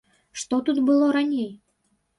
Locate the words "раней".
1.19-1.49